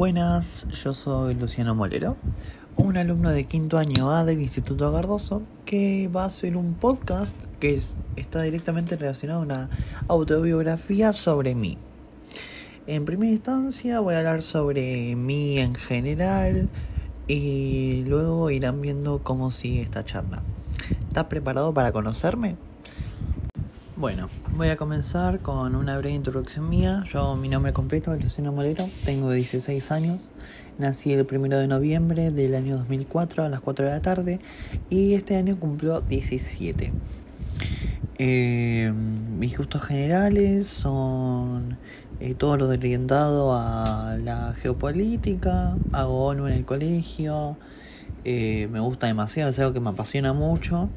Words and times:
Buenas, 0.00 0.66
yo 0.82 0.94
soy 0.94 1.34
Luciano 1.34 1.74
Molero, 1.74 2.16
un 2.78 2.96
alumno 2.96 3.28
de 3.28 3.44
quinto 3.44 3.76
año 3.76 4.10
A 4.10 4.24
del 4.24 4.40
Instituto 4.40 4.90
Gardoso 4.90 5.42
que 5.66 6.08
va 6.08 6.22
a 6.22 6.28
hacer 6.28 6.56
un 6.56 6.72
podcast 6.72 7.36
que 7.58 7.74
es, 7.74 7.98
está 8.16 8.40
directamente 8.40 8.96
relacionado 8.96 9.40
a 9.40 9.44
una 9.44 9.70
autobiografía 10.08 11.12
sobre 11.12 11.54
mí. 11.54 11.76
En 12.86 13.04
primera 13.04 13.30
instancia 13.30 14.00
voy 14.00 14.14
a 14.14 14.20
hablar 14.20 14.40
sobre 14.40 15.14
mí 15.16 15.58
en 15.58 15.74
general 15.74 16.70
y 17.26 18.02
luego 18.06 18.48
irán 18.48 18.80
viendo 18.80 19.18
cómo 19.22 19.50
sigue 19.50 19.82
esta 19.82 20.02
charla. 20.06 20.42
¿Estás 21.08 21.24
preparado 21.24 21.74
para 21.74 21.92
conocerme? 21.92 22.56
Bueno, 24.00 24.30
voy 24.56 24.68
a 24.68 24.78
comenzar 24.78 25.40
con 25.40 25.76
una 25.76 25.98
breve 25.98 26.14
introducción 26.14 26.70
mía. 26.70 27.04
Yo, 27.12 27.36
mi 27.36 27.50
nombre 27.50 27.74
completo 27.74 28.14
es 28.14 28.24
Luciano 28.24 28.50
Molero, 28.50 28.88
tengo 29.04 29.30
16 29.30 29.90
años, 29.92 30.30
nací 30.78 31.12
el 31.12 31.26
1 31.30 31.58
de 31.58 31.68
noviembre 31.68 32.30
del 32.30 32.54
año 32.54 32.78
2004 32.78 33.44
a 33.44 33.50
las 33.50 33.60
4 33.60 33.84
de 33.84 33.90
la 33.90 34.00
tarde 34.00 34.38
y 34.88 35.12
este 35.12 35.36
año 35.36 35.60
cumplió 35.60 36.00
17. 36.00 36.94
Eh, 38.16 38.90
mis 39.38 39.58
gustos 39.58 39.82
generales 39.82 40.66
son 40.66 41.76
eh, 42.20 42.32
todo 42.32 42.56
lo 42.56 42.68
orientado 42.68 43.52
a 43.52 44.16
la 44.16 44.54
geopolítica, 44.54 45.76
hago 45.92 46.24
ONU 46.24 46.46
en 46.46 46.54
el 46.54 46.64
colegio, 46.64 47.58
eh, 48.24 48.66
me 48.72 48.80
gusta 48.80 49.08
demasiado, 49.08 49.50
es 49.50 49.58
algo 49.58 49.74
que 49.74 49.80
me 49.80 49.90
apasiona 49.90 50.32
mucho. 50.32 50.88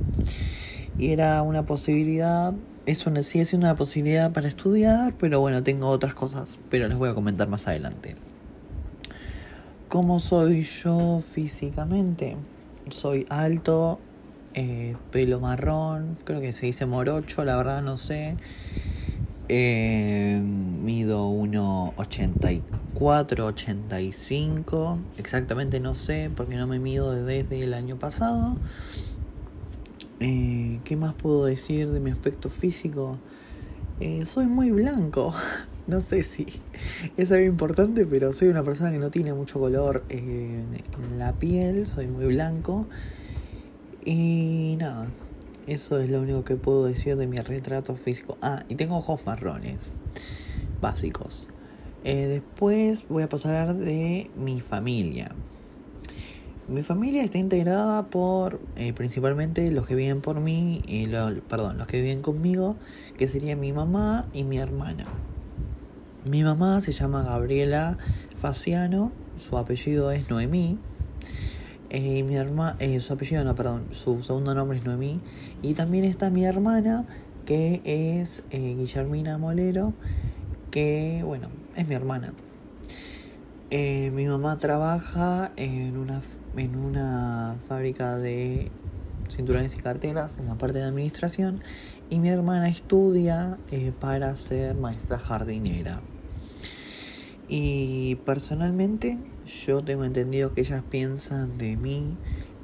Y 0.97 1.09
era 1.09 1.41
una 1.41 1.65
posibilidad 1.65 2.53
es 2.85 3.05
una, 3.05 3.23
sigue 3.23 3.45
siendo 3.45 3.67
una 3.67 3.75
posibilidad 3.75 4.31
para 4.31 4.47
estudiar, 4.47 5.13
pero 5.17 5.39
bueno, 5.39 5.63
tengo 5.63 5.87
otras 5.87 6.13
cosas, 6.13 6.59
pero 6.69 6.87
les 6.87 6.97
voy 6.97 7.09
a 7.09 7.13
comentar 7.13 7.47
más 7.47 7.67
adelante. 7.67 8.15
¿Cómo 9.87 10.19
soy 10.19 10.63
yo 10.63 11.21
físicamente? 11.21 12.35
Soy 12.89 13.25
alto, 13.29 13.99
eh, 14.53 14.95
pelo 15.11 15.39
marrón, 15.39 16.17
creo 16.23 16.41
que 16.41 16.51
se 16.51 16.65
dice 16.65 16.85
morocho, 16.85 17.45
la 17.45 17.55
verdad 17.55 17.81
no 17.81 17.97
sé. 17.97 18.35
Eh, 19.49 20.41
mido 20.41 21.29
1,84, 21.29 23.43
85, 23.43 24.99
exactamente 25.17 25.79
no 25.79 25.95
sé 25.95 26.31
porque 26.35 26.55
no 26.55 26.65
me 26.65 26.79
mido 26.79 27.11
desde 27.11 27.63
el 27.63 27.73
año 27.73 27.97
pasado. 27.97 28.55
Eh, 30.25 30.79
¿Qué 30.85 30.95
más 30.95 31.13
puedo 31.13 31.43
decir 31.43 31.91
de 31.91 31.99
mi 31.99 32.09
aspecto 32.09 32.49
físico? 32.49 33.17
Eh, 33.99 34.23
soy 34.23 34.45
muy 34.45 34.71
blanco. 34.71 35.33
no 35.87 35.99
sé 35.99 36.23
si 36.23 36.47
es 37.17 37.29
algo 37.33 37.43
importante, 37.43 38.05
pero 38.05 38.31
soy 38.31 38.47
una 38.47 38.63
persona 38.63 38.89
que 38.93 38.99
no 38.99 39.11
tiene 39.11 39.33
mucho 39.33 39.59
color 39.59 40.05
eh, 40.07 40.63
en 41.03 41.19
la 41.19 41.33
piel. 41.33 41.87
Soy 41.87 42.07
muy 42.07 42.27
blanco. 42.27 42.87
Y 44.05 44.77
nada, 44.79 45.09
eso 45.67 45.99
es 45.99 46.09
lo 46.09 46.21
único 46.21 46.45
que 46.45 46.55
puedo 46.55 46.85
decir 46.85 47.17
de 47.17 47.27
mi 47.27 47.35
retrato 47.35 47.97
físico. 47.97 48.37
Ah, 48.41 48.63
y 48.69 48.75
tengo 48.75 48.95
ojos 48.95 49.25
marrones. 49.25 49.93
Básicos. 50.79 51.49
después 52.05 53.05
voy 53.09 53.23
a 53.23 53.27
pasar 53.27 53.75
de 53.75 54.31
mi 54.37 54.61
familia. 54.61 55.35
Mi 56.73 56.81
familia 56.81 57.23
está 57.23 57.37
integrada 57.37 58.07
por 58.07 58.59
eh, 58.77 58.93
principalmente 58.93 59.69
los 59.69 59.85
que 59.85 59.93
viven 59.93 60.21
por 60.21 60.39
mí, 60.39 60.81
perdón, 61.47 61.77
los 61.77 61.85
que 61.85 62.01
viven 62.01 62.23
conmigo, 62.23 62.77
que 63.15 63.27
serían 63.27 63.59
mi 63.59 63.71
mamá 63.71 64.25
y 64.33 64.43
mi 64.43 64.57
hermana. 64.57 65.05
Mi 66.25 66.43
mamá 66.43 66.81
se 66.81 66.91
llama 66.91 67.21
Gabriela 67.21 67.99
Faciano, 68.37 69.11
su 69.37 69.59
apellido 69.59 70.09
es 70.11 70.31
Noemí. 70.31 70.79
Eh, 71.91 72.23
mi 72.23 72.37
hermana, 72.37 72.75
eh, 72.79 72.99
su 73.01 73.13
apellido 73.13 73.43
no, 73.43 73.53
perdón, 73.53 73.85
su 73.91 74.23
segundo 74.23 74.55
nombre 74.55 74.79
es 74.79 74.83
Noemí. 74.83 75.21
Y 75.61 75.75
también 75.75 76.05
está 76.05 76.31
mi 76.31 76.43
hermana, 76.43 77.05
que 77.45 77.81
es 77.85 78.41
Guillermina 78.49 79.37
Molero, 79.37 79.93
que, 80.71 81.21
bueno, 81.23 81.49
es 81.75 81.87
mi 81.87 81.93
hermana. 81.93 82.33
mi 83.69 84.25
mamá 84.25 84.55
trabaja 84.55 85.51
en 85.55 85.97
una 85.97 86.23
en 86.55 86.75
una 86.75 87.55
fábrica 87.67 88.17
de 88.17 88.71
cinturones 89.29 89.75
y 89.75 89.79
carteras 89.79 90.37
en 90.37 90.47
la 90.47 90.55
parte 90.55 90.79
de 90.79 90.85
administración 90.85 91.61
y 92.09 92.19
mi 92.19 92.29
hermana 92.29 92.69
estudia 92.69 93.57
eh, 93.71 93.91
para 93.99 94.35
ser 94.35 94.75
maestra 94.75 95.17
jardinera. 95.17 96.01
Y 97.49 98.15
personalmente 98.25 99.17
yo 99.65 99.83
tengo 99.83 100.05
entendido 100.05 100.53
que 100.53 100.61
ellas 100.61 100.83
piensan 100.89 101.57
de 101.57 101.75
mí 101.77 102.17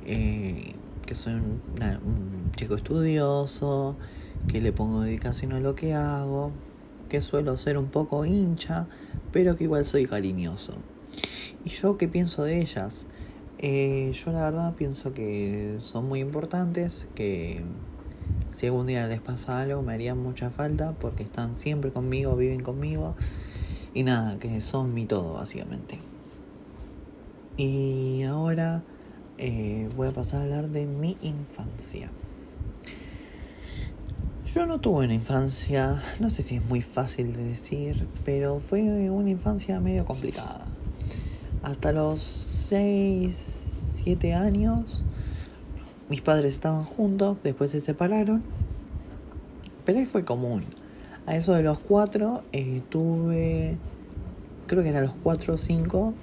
eh, 0.06 0.74
que 1.06 1.16
soy 1.16 1.34
un, 1.34 1.62
un, 2.06 2.52
chico 2.56 2.76
estudioso, 2.76 3.96
que 4.48 4.62
le 4.62 4.72
pongo 4.72 5.02
dedicación 5.02 5.54
a 5.54 5.60
lo 5.60 5.76
que 5.76 5.94
hago, 5.94 6.52
que 7.10 7.22
suelo 7.22 7.58
ser 7.58 7.78
un 7.78 7.88
poco 7.88 8.26
hincha, 8.26 8.88
pero 9.32 9.56
que 9.56 9.66
igual 9.66 9.86
soy 9.86 10.06
cariñoso. 10.06 10.74
¿Y 11.66 11.70
yo 11.70 11.98
qué 11.98 12.08
pienso 12.08 12.44
de 12.44 12.62
ellas? 12.62 13.08
Eh, 13.62 14.14
yo 14.14 14.32
la 14.32 14.40
verdad 14.40 14.74
pienso 14.76 15.14
que 15.14 15.76
son 15.80 16.08
muy 16.08 16.22
importantes, 16.22 17.10
que 17.14 17.62
si 18.54 18.68
algún 18.68 18.88
día 18.88 19.06
les 19.08 19.20
pasa 19.20 19.60
algo 19.60 19.82
me 19.82 19.94
harían 19.94 20.18
mucha 20.18 20.50
falta 20.50 20.94
porque 20.94 21.24
están 21.24 21.58
siempre 21.58 21.92
conmigo, 21.92 22.38
viven 22.38 22.62
conmigo 22.62 23.16
y 23.94 24.04
nada, 24.04 24.40
que 24.40 24.62
son 24.62 24.94
mi 24.94 25.06
todo 25.06 25.34
básicamente. 25.34 26.00
Y 27.58 28.24
ahora 28.24 28.82
eh, 29.38 29.90
voy 29.98 30.08
a 30.08 30.12
pasar 30.12 30.40
a 30.40 30.44
hablar 30.44 30.70
de 30.70 30.86
mi 30.86 31.18
infancia. 31.22 32.10
Yo 34.56 34.66
no 34.66 34.80
tuve 34.80 35.04
una 35.04 35.14
infancia, 35.14 36.02
no 36.22 36.30
sé 36.30 36.44
si 36.44 36.56
es 36.56 36.66
muy 36.66 36.82
fácil 36.82 37.34
de 37.34 37.44
decir, 37.44 38.08
pero 38.24 38.62
fue 38.62 39.10
una 39.10 39.30
infancia 39.30 39.82
medio 39.82 40.06
complicada. 40.06 40.66
Hasta 41.62 41.92
los 41.92 42.59
6, 42.70 44.00
7 44.04 44.36
años, 44.36 45.02
mis 46.08 46.22
padres 46.22 46.54
estaban 46.54 46.84
juntos, 46.84 47.38
después 47.44 47.72
se 47.72 47.80
separaron, 47.80 48.44
pero 49.86 49.98
ahí 49.98 50.06
fue 50.06 50.24
común. 50.24 50.62
A 51.26 51.36
eso 51.36 51.56
de 51.56 51.64
los 51.64 51.80
4 51.80 52.44
eh, 52.52 52.84
tuve, 52.90 53.76
creo 54.68 54.84
que 54.84 54.90
eran 54.90 55.02
los 55.02 55.16
4 55.16 55.56
o 55.56 55.58
5, 55.58 56.14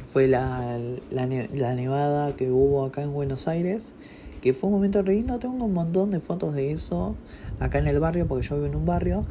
fue 0.00 0.28
la, 0.28 0.78
la, 1.10 1.26
la, 1.26 1.74
nevada 1.74 2.34
que 2.36 2.50
hubo 2.50 2.86
acá 2.86 3.02
en 3.02 3.12
Buenos 3.12 3.46
Aires, 3.46 3.92
que 4.40 4.54
fue 4.54 4.68
un 4.68 4.76
momento 4.76 5.02
re. 5.02 5.22
Tengo 5.22 5.62
un 5.62 5.74
montón 5.74 6.10
de 6.10 6.20
fotos 6.20 6.54
de 6.54 6.72
eso 6.72 7.16
acá 7.60 7.80
en 7.80 7.86
el 7.86 8.00
barrio, 8.00 8.26
porque 8.26 8.46
yo 8.46 8.54
vivo 8.54 8.68
en 8.68 8.76
un 8.76 8.86
barrio 8.86 9.26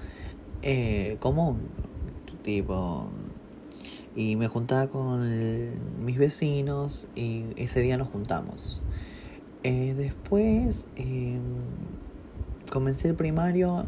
eh, 0.62 1.18
común, 1.19 1.57
tipo 2.44 3.09
y 4.16 4.35
me 4.35 4.47
juntaba 4.47 4.88
con 4.88 5.22
mis 6.06 6.18
vecinos 6.18 7.07
y 7.16 7.46
ese 7.56 7.81
día 7.81 7.97
nos 7.97 8.09
juntamos. 8.09 8.81
Eh, 9.63 9.96
después 9.97 10.85
em, 10.96 11.41
comencé 12.72 13.09
el 13.09 13.16
primario 13.16 13.85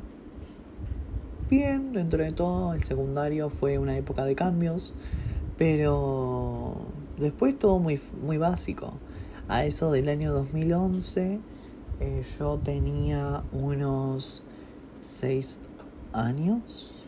bien, 1.50 1.94
dentro 1.94 2.24
de 2.24 2.32
todo. 2.32 2.74
El 2.74 2.84
secundario 2.84 3.50
fue 3.50 3.78
una 3.78 3.98
época 3.98 4.26
de 4.26 4.36
cambios, 4.36 4.94
pero 5.58 6.76
después 7.20 7.58
todo 7.60 7.78
muy, 7.80 8.00
muy 8.22 8.38
básico. 8.38 8.94
A 9.48 9.64
eso 9.66 9.92
del 9.92 10.10
año 10.10 10.34
2011 10.34 11.40
eh, 12.00 12.22
yo 12.40 12.58
tenía 12.64 13.44
unos 13.52 14.42
6 15.02 15.60
años, 16.14 17.06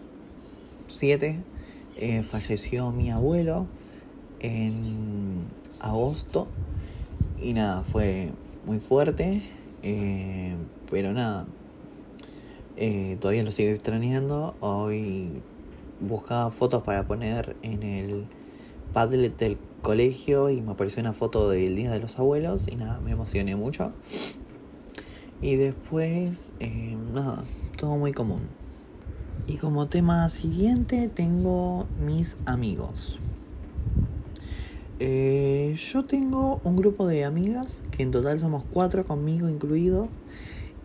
7 0.87 1.56
eh, 1.99 2.21
falleció 2.21 2.91
mi 2.91 3.09
abuelo 3.09 3.65
en 4.39 5.45
agosto 5.79 6.47
y 7.41 7.53
nada, 7.53 7.83
fue 7.83 8.31
muy 8.65 8.79
fuerte, 8.79 9.41
eh, 9.81 10.55
pero 10.91 11.13
nada, 11.13 11.47
eh, 12.75 13.17
todavía 13.19 13.43
lo 13.43 13.51
sigo 13.51 13.71
extrañando. 13.71 14.55
Hoy 14.59 15.41
buscaba 15.99 16.51
fotos 16.51 16.83
para 16.83 17.07
poner 17.07 17.55
en 17.63 17.81
el 17.81 18.25
Padlet 18.93 19.35
del 19.37 19.57
colegio 19.81 20.51
y 20.51 20.61
me 20.61 20.73
apareció 20.73 21.01
una 21.01 21.13
foto 21.13 21.49
del 21.49 21.75
Día 21.75 21.91
de 21.91 21.99
los 21.99 22.19
Abuelos 22.19 22.67
y 22.67 22.75
nada, 22.75 22.99
me 22.99 23.11
emocioné 23.11 23.55
mucho. 23.55 23.91
Y 25.41 25.55
después, 25.55 26.51
nada, 27.13 27.43
todo 27.75 27.97
muy 27.97 28.11
común. 28.11 28.56
Y 29.47 29.55
como 29.55 29.87
tema 29.87 30.27
siguiente 30.27 31.07
tengo 31.07 31.87
mis 32.05 32.35
amigos. 32.45 33.19
Eh, 34.99 35.73
yo 35.77 36.03
tengo 36.03 36.59
un 36.65 36.75
grupo 36.75 37.07
de 37.07 37.23
amigas, 37.23 37.81
que 37.91 38.03
en 38.03 38.11
total 38.11 38.39
somos 38.39 38.65
cuatro 38.65 39.05
conmigo 39.05 39.47
incluidos, 39.47 40.09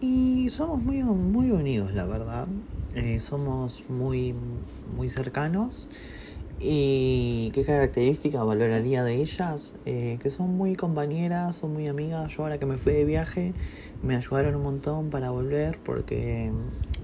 y 0.00 0.48
somos 0.50 0.80
muy, 0.80 1.02
muy 1.02 1.50
unidos, 1.50 1.92
la 1.92 2.06
verdad. 2.06 2.46
Eh, 2.94 3.18
somos 3.18 3.82
muy, 3.88 4.32
muy 4.96 5.08
cercanos 5.08 5.88
¿Y 6.64 7.50
qué 7.54 7.64
características 7.64 8.46
valoraría 8.46 9.02
de 9.02 9.16
ellas? 9.16 9.74
Eh, 9.84 10.18
que 10.22 10.30
son 10.30 10.56
muy 10.56 10.76
compañeras, 10.76 11.56
son 11.56 11.72
muy 11.72 11.88
amigas. 11.88 12.36
Yo 12.36 12.44
ahora 12.44 12.58
que 12.58 12.66
me 12.66 12.76
fui 12.76 12.92
de 12.92 13.04
viaje 13.04 13.52
me 14.00 14.14
ayudaron 14.14 14.54
un 14.54 14.62
montón 14.62 15.10
para 15.10 15.30
volver, 15.30 15.78
porque... 15.84 16.52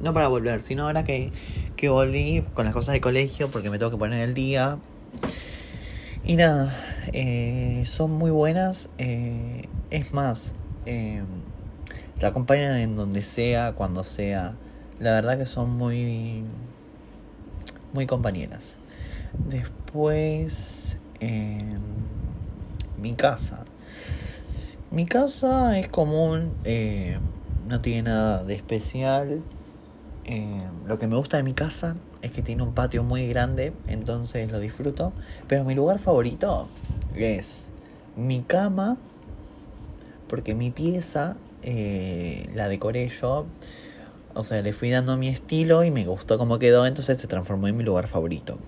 No 0.00 0.14
para 0.14 0.28
volver, 0.28 0.62
sino 0.62 0.84
ahora 0.84 1.02
que, 1.02 1.32
que 1.75 1.88
volví 1.88 2.44
con 2.55 2.66
las 2.66 2.75
cosas 2.75 2.93
de 2.93 3.00
colegio, 3.00 3.50
porque 3.50 3.69
me 3.69 3.78
tengo 3.78 3.90
que 3.90 3.96
poner 3.96 4.28
el 4.28 4.32
día. 4.32 4.78
Y 6.25 6.37
nada, 6.37 6.72
eh, 7.12 7.82
son 7.84 8.12
muy 8.12 8.31
buenas. 8.31 8.90
Eh, 8.99 9.62
es 9.90 10.12
más, 10.12 10.55
te 10.84 12.26
acompañan 12.26 12.76
en 12.76 12.94
donde 12.94 13.25
sea, 13.25 13.72
cuando 13.72 14.05
sea. 14.05 14.55
La 15.00 15.14
verdad 15.14 15.37
que 15.37 15.46
son 15.46 15.70
muy, 15.70 16.44
muy 17.93 18.06
compañeras. 18.06 18.76
Después, 19.33 20.99
em, 21.21 21.79
mi 23.01 23.15
casa. 23.15 23.65
Mi 24.91 25.07
casa 25.07 25.79
es 25.79 25.89
común, 25.89 26.55
eh, 26.65 27.19
no 27.69 27.81
tiene 27.81 28.05
nada 28.05 28.45
de 28.45 28.55
especial. 28.55 29.43
Em, 30.25 30.87
lo 30.87 30.99
que 30.99 31.07
me 31.07 31.17
gusta 31.17 31.37
de 31.37 31.43
mi 31.43 31.53
casa 31.53 31.97
es 32.23 32.31
que 32.31 32.43
tiene 32.43 32.63
un 32.63 32.73
patio 32.73 33.03
muy 33.03 33.29
grande, 33.29 33.73
entonces 33.87 34.51
lo 34.51 34.61
disfruto. 34.61 35.13
Pero 35.47 35.65
mi 35.65 35.75
lugar 35.75 35.99
favorito 35.99 36.69
es 37.15 37.67
mi 38.17 38.43
cama, 38.43 38.97
porque 40.29 40.55
mi 40.55 40.71
pieza 40.71 41.37
eh, 41.63 42.49
la 42.55 42.69
decoré 42.69 43.09
yo. 43.09 43.47
O 44.35 44.45
sea, 44.45 44.63
le 44.63 44.73
fui 44.73 44.91
dando 44.91 45.17
mi 45.17 45.29
estilo 45.29 45.85
y 45.85 45.91
me 45.91 46.05
gustó 46.07 46.39
cómo 46.39 46.59
quedó, 46.59 46.87
entonces 46.87 47.19
se 47.19 47.27
transformó 47.27 47.69
en 47.69 47.77
mi 47.77 47.85
lugar 47.85 48.07
favorito. 48.07 48.59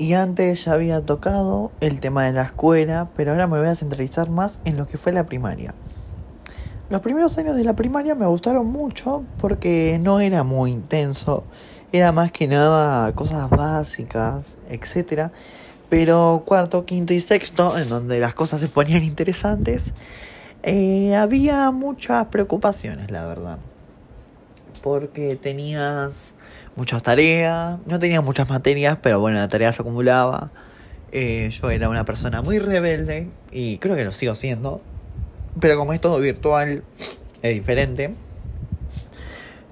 Y 0.00 0.14
antes 0.14 0.64
ya 0.64 0.72
había 0.72 1.02
tocado 1.02 1.72
el 1.80 2.00
tema 2.00 2.24
de 2.24 2.32
la 2.32 2.40
escuela, 2.40 3.10
pero 3.16 3.32
ahora 3.32 3.46
me 3.46 3.58
voy 3.58 3.68
a 3.68 3.74
centralizar 3.74 4.30
más 4.30 4.58
en 4.64 4.78
lo 4.78 4.86
que 4.86 4.96
fue 4.96 5.12
la 5.12 5.26
primaria. 5.26 5.74
Los 6.88 7.02
primeros 7.02 7.36
años 7.36 7.54
de 7.54 7.64
la 7.64 7.76
primaria 7.76 8.14
me 8.14 8.24
gustaron 8.24 8.66
mucho 8.66 9.24
porque 9.38 10.00
no 10.00 10.20
era 10.20 10.42
muy 10.42 10.70
intenso, 10.70 11.44
era 11.92 12.12
más 12.12 12.32
que 12.32 12.48
nada 12.48 13.14
cosas 13.14 13.50
básicas, 13.50 14.56
etc. 14.70 15.32
Pero 15.90 16.44
cuarto, 16.46 16.86
quinto 16.86 17.12
y 17.12 17.20
sexto, 17.20 17.76
en 17.76 17.90
donde 17.90 18.20
las 18.20 18.32
cosas 18.32 18.62
se 18.62 18.68
ponían 18.68 19.02
interesantes, 19.04 19.92
eh, 20.62 21.14
había 21.14 21.70
muchas 21.72 22.24
preocupaciones, 22.28 23.10
la 23.10 23.26
verdad. 23.26 23.58
Porque 24.80 25.36
tenías 25.36 26.32
muchas 26.80 27.02
tareas, 27.02 27.78
no 27.84 27.98
tenía 27.98 28.22
muchas 28.22 28.48
materias, 28.48 28.96
pero 29.02 29.20
bueno, 29.20 29.36
la 29.36 29.48
tarea 29.48 29.70
se 29.70 29.82
acumulaba. 29.82 30.50
Eh, 31.12 31.50
yo 31.50 31.70
era 31.70 31.90
una 31.90 32.06
persona 32.06 32.40
muy 32.40 32.58
rebelde 32.58 33.28
y 33.52 33.76
creo 33.76 33.96
que 33.96 34.04
lo 34.06 34.12
sigo 34.12 34.34
siendo. 34.34 34.80
Pero 35.60 35.76
como 35.76 35.92
es 35.92 36.00
todo 36.00 36.18
virtual, 36.20 36.82
es 37.42 37.54
diferente. 37.54 38.14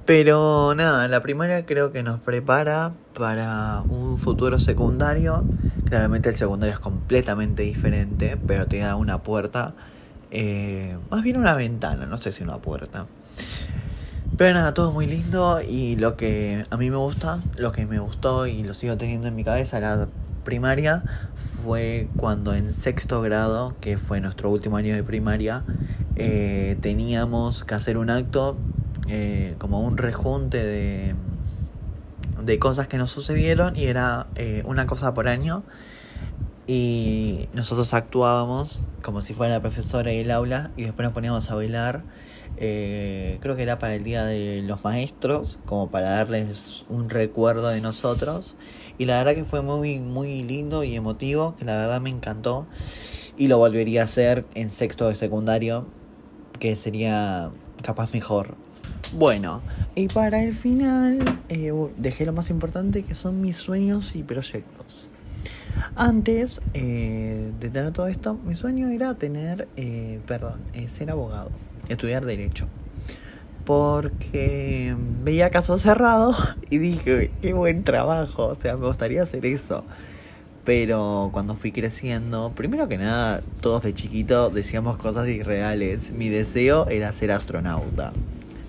Pero 0.04 0.74
nada, 0.76 1.08
la 1.08 1.20
primaria 1.22 1.64
creo 1.64 1.92
que 1.92 2.02
nos 2.02 2.20
prepara 2.20 2.92
para 3.14 3.80
un 3.88 4.18
futuro 4.18 4.58
secundario. 4.58 5.44
Claramente 5.86 6.28
el 6.28 6.36
secundario 6.36 6.74
es 6.74 6.80
completamente 6.80 7.62
diferente, 7.62 8.36
pero 8.46 8.66
te 8.66 8.80
da 8.80 8.96
una 8.96 9.22
puerta, 9.22 9.72
eh, 10.30 10.98
más 11.08 11.22
bien 11.22 11.38
una 11.38 11.54
ventana, 11.54 12.04
no 12.04 12.18
sé 12.18 12.32
si 12.32 12.42
una 12.42 12.58
puerta. 12.58 13.06
Pero 14.36 14.54
nada, 14.54 14.74
todo 14.74 14.92
muy 14.92 15.06
lindo 15.06 15.60
y 15.60 15.96
lo 15.96 16.16
que 16.16 16.64
a 16.70 16.76
mí 16.76 16.90
me 16.90 16.96
gusta, 16.96 17.42
lo 17.56 17.72
que 17.72 17.86
me 17.86 17.98
gustó 17.98 18.46
y 18.46 18.62
lo 18.62 18.74
sigo 18.74 18.96
teniendo 18.96 19.26
en 19.26 19.34
mi 19.34 19.42
cabeza, 19.42 19.80
la 19.80 20.08
primaria, 20.44 21.02
fue 21.36 22.08
cuando 22.16 22.54
en 22.54 22.72
sexto 22.72 23.20
grado, 23.20 23.74
que 23.80 23.98
fue 23.98 24.20
nuestro 24.20 24.50
último 24.50 24.76
año 24.76 24.94
de 24.94 25.02
primaria, 25.02 25.64
eh, 26.16 26.78
teníamos 26.80 27.64
que 27.64 27.74
hacer 27.74 27.98
un 27.98 28.10
acto 28.10 28.56
eh, 29.08 29.56
como 29.58 29.80
un 29.80 29.98
rejunte 29.98 30.64
de, 30.64 31.14
de 32.42 32.58
cosas 32.58 32.88
que 32.88 32.96
nos 32.96 33.10
sucedieron 33.10 33.76
y 33.76 33.84
era 33.84 34.26
eh, 34.36 34.62
una 34.66 34.86
cosa 34.86 35.14
por 35.14 35.28
año. 35.28 35.64
Y 36.66 37.48
nosotros 37.54 37.94
actuábamos 37.94 38.86
como 39.02 39.22
si 39.22 39.32
fuera 39.32 39.54
la 39.54 39.60
profesora 39.60 40.12
y 40.12 40.18
el 40.18 40.30
aula 40.30 40.70
y 40.76 40.84
después 40.84 41.04
nos 41.04 41.12
poníamos 41.12 41.50
a 41.50 41.54
bailar 41.54 42.02
eh, 42.60 43.38
creo 43.40 43.54
que 43.54 43.62
era 43.62 43.78
para 43.78 43.94
el 43.94 44.02
Día 44.02 44.24
de 44.24 44.62
los 44.62 44.82
Maestros, 44.82 45.58
como 45.64 45.90
para 45.90 46.10
darles 46.10 46.84
un 46.88 47.08
recuerdo 47.08 47.68
de 47.68 47.80
nosotros. 47.80 48.56
Y 48.98 49.04
la 49.04 49.18
verdad 49.18 49.34
que 49.34 49.44
fue 49.44 49.62
muy, 49.62 50.00
muy 50.00 50.42
lindo 50.42 50.82
y 50.82 50.96
emotivo, 50.96 51.54
que 51.56 51.64
la 51.64 51.76
verdad 51.76 52.00
me 52.00 52.10
encantó. 52.10 52.66
Y 53.36 53.46
lo 53.46 53.58
volvería 53.58 54.02
a 54.02 54.04
hacer 54.04 54.44
en 54.54 54.70
sexto 54.70 55.08
de 55.08 55.14
secundario, 55.14 55.86
que 56.58 56.74
sería 56.74 57.50
capaz 57.82 58.12
mejor. 58.12 58.56
Bueno, 59.12 59.62
y 59.94 60.08
para 60.08 60.42
el 60.42 60.52
final 60.52 61.20
eh, 61.48 61.72
dejé 61.96 62.26
lo 62.26 62.32
más 62.32 62.50
importante 62.50 63.04
que 63.04 63.14
son 63.14 63.40
mis 63.40 63.56
sueños 63.56 64.16
y 64.16 64.24
proyectos. 64.24 65.08
Antes 65.94 66.60
eh, 66.74 67.52
de 67.60 67.70
tener 67.70 67.92
todo 67.92 68.08
esto, 68.08 68.34
mi 68.34 68.56
sueño 68.56 68.88
era 68.88 69.14
tener, 69.14 69.68
perdón, 70.26 70.60
ser 70.88 71.10
abogado 71.10 71.50
estudiar 71.88 72.24
derecho. 72.24 72.66
Porque 73.64 74.96
veía 75.22 75.50
casos 75.50 75.82
cerrados 75.82 76.36
y 76.70 76.78
dije, 76.78 77.30
qué 77.42 77.52
buen 77.52 77.84
trabajo, 77.84 78.46
o 78.46 78.54
sea, 78.54 78.76
me 78.76 78.86
gustaría 78.86 79.22
hacer 79.22 79.44
eso. 79.46 79.84
Pero 80.64 81.30
cuando 81.32 81.54
fui 81.54 81.72
creciendo, 81.72 82.52
primero 82.54 82.88
que 82.88 82.98
nada, 82.98 83.42
todos 83.62 83.82
de 83.84 83.94
chiquito 83.94 84.50
decíamos 84.50 84.98
cosas 84.98 85.26
irreales. 85.26 86.12
Mi 86.12 86.28
deseo 86.28 86.86
era 86.88 87.10
ser 87.14 87.32
astronauta. 87.32 88.12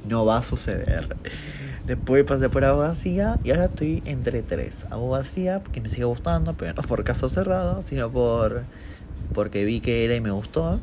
No 0.07 0.25
va 0.25 0.38
a 0.38 0.42
suceder. 0.42 1.18
Después 1.86 2.24
pasé 2.24 2.48
por 2.50 2.63
abogacía 2.63 3.38
y 3.44 3.51
ahora 3.51 3.66
estoy 3.66 4.01
entre 4.06 4.44
tres. 4.44 4.86
Abogacía, 4.92 5.62
que 5.74 5.81
me 5.81 5.89
sigue 5.89 6.06
gustando, 6.06 6.54
pero 6.54 6.74
no 6.74 6.83
por 6.83 7.04
caso 7.04 7.27
cerrado, 7.27 7.81
sino 7.81 8.10
por 8.10 8.63
porque 9.33 9.66
vi 9.66 9.80
que 9.80 10.06
era 10.06 10.16
y 10.16 10.21
me 10.21 10.31
gustó. 10.31 10.80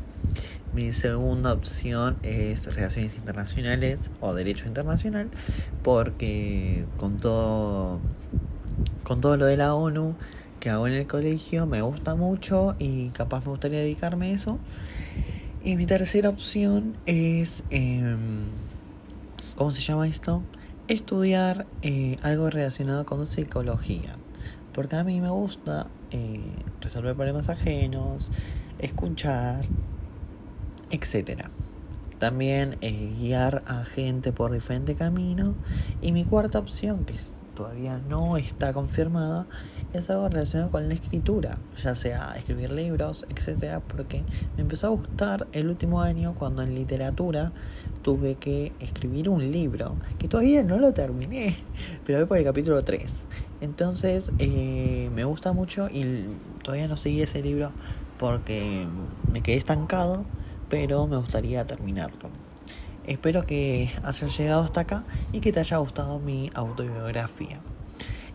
Mi 0.77 0.93
segunda 0.93 1.55
opción 1.55 2.19
es 2.23 2.67
Relaciones 2.67 3.17
Internacionales 3.17 4.11
o 4.21 4.35
Derecho 4.35 4.67
Internacional, 4.67 5.31
porque 5.83 6.85
con 6.99 7.17
todo, 7.17 7.99
con 9.03 9.23
todo 9.23 9.39
lo 9.39 9.47
de 9.47 9.57
la 9.57 9.75
ONU 9.75 10.17
que 10.61 10.69
hago 10.69 10.87
en 10.87 10.93
el 10.93 11.07
colegio 11.07 11.65
me 11.65 11.81
gusta 11.81 12.15
mucho 12.15 12.77
y 12.79 13.09
capaz 13.09 13.47
me 13.47 13.53
gustaría 13.53 13.79
dedicarme 13.79 14.27
a 14.27 14.35
eso. 14.35 14.59
Y 15.65 15.77
mi 15.77 15.87
tercera 15.87 16.29
opción 16.29 16.99
es, 17.07 17.65
em, 17.71 18.45
¿cómo 19.55 19.71
se 19.71 19.81
llama 19.81 20.07
esto? 20.07 20.43
Estudiar 20.89 21.65
eh, 21.81 22.19
algo 22.21 22.51
relacionado 22.51 23.07
con 23.07 23.27
psicología. 23.27 24.17
Porque 24.75 24.97
a 24.97 25.05
mí 25.05 25.23
me 25.23 25.31
gusta 25.31 25.87
eh, 26.11 26.43
resolver 26.83 27.15
problemas 27.15 27.49
ajenos, 27.49 28.31
escuchar, 28.79 29.61
etcétera. 30.91 31.51
También 32.19 32.79
guiar 32.81 33.63
a 33.67 33.85
gente 33.85 34.33
por 34.33 34.51
diferente 34.53 34.95
camino. 34.95 35.55
Y 36.01 36.13
mi 36.13 36.25
cuarta 36.25 36.59
opción, 36.59 37.05
que 37.05 37.15
todavía 37.55 38.01
no 38.09 38.37
está 38.37 38.73
confirmada, 38.73 39.47
es 39.93 40.11
algo 40.11 40.29
relacionado 40.29 40.71
con 40.71 40.89
la 40.89 40.95
escritura, 40.95 41.59
ya 41.83 41.95
sea 41.95 42.35
escribir 42.37 42.71
libros, 42.71 43.27
etcétera, 43.35 43.81
porque 43.81 44.23
me 44.57 44.63
empezó 44.63 44.89
a 44.89 44.91
gustar 44.91 45.47
el 45.53 45.69
último 45.69 46.01
año 46.01 46.35
cuando 46.35 46.63
en 46.63 46.75
literatura 46.75 47.53
tuve 48.03 48.35
que 48.37 48.73
escribir 48.81 49.29
un 49.29 49.51
libro, 49.51 49.97
que 50.19 50.29
todavía 50.29 50.63
no 50.63 50.79
lo 50.79 50.93
terminé, 50.93 51.57
pero 52.07 52.19
voy 52.19 52.27
por 52.27 52.39
el 52.39 52.45
capítulo 52.45 52.83
3. 52.83 53.25
Entonces 53.63 54.31
eh, 54.39 55.11
me 55.15 55.25
gusta 55.25 55.53
mucho 55.53 55.89
y 55.89 56.27
todavía 56.63 56.89
no 56.89 56.97
seguí 56.97 57.23
ese 57.23 57.43
libro 57.43 57.73
porque 58.19 58.87
me 59.33 59.43
quedé 59.43 59.57
estancado 59.57 60.25
pero 60.69 61.07
me 61.07 61.17
gustaría 61.17 61.65
terminarlo. 61.65 62.31
Espero 63.07 63.47
que 63.47 63.91
hayas 64.03 64.37
llegado 64.37 64.63
hasta 64.63 64.81
acá 64.81 65.05
y 65.33 65.41
que 65.41 65.53
te 65.53 65.61
haya 65.61 65.77
gustado 65.79 66.19
mi 66.19 66.51
autobiografía. 66.55 67.61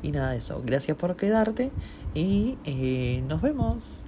Y 0.02 0.12
nada 0.12 0.32
de 0.32 0.38
eso, 0.38 0.62
gracias 0.66 0.98
por 0.98 1.16
quedarte 1.16 1.72
y 2.14 2.58
eh, 2.66 3.24
nos 3.28 3.42
vemos. 3.42 4.06